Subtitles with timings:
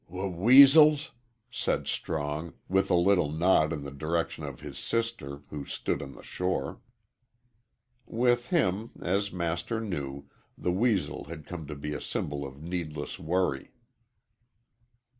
[0.09, 1.11] "W weasels,"
[1.51, 6.15] said Strong, with a little nod in the direction of his sister, who stood on
[6.15, 6.81] the shore.
[8.07, 10.27] With him, as Master knew,
[10.57, 13.73] the weasel had come to be a symbol of needless worry.